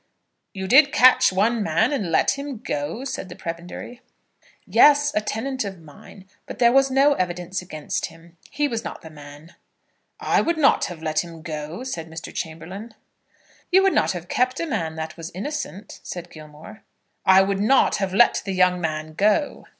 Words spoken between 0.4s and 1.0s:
"You did